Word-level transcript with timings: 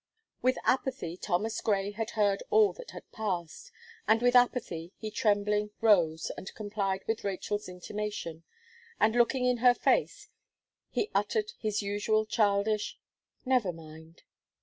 With 0.41 0.57
apathy 0.63 1.15
Thomas 1.15 1.61
Gray 1.61 1.91
had 1.91 2.09
heard 2.17 2.41
all 2.49 2.73
that 2.73 2.89
had 2.89 3.11
passed, 3.11 3.71
and 4.07 4.19
with 4.19 4.35
apathy, 4.35 4.91
he 4.97 5.11
trembling 5.11 5.69
rose, 5.79 6.31
and 6.35 6.51
complied 6.55 7.03
with 7.07 7.23
Rachel's 7.23 7.69
intimation, 7.69 8.41
and 8.99 9.15
looking 9.15 9.45
in 9.45 9.57
her 9.57 9.75
face, 9.75 10.29
he 10.89 11.11
uttered 11.13 11.53
his 11.59 11.83
usual 11.83 12.25
childish: 12.25 12.97
"Never 13.45 13.71
mind." 13.71 14.23